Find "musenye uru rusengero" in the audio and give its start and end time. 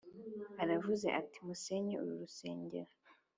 1.45-2.91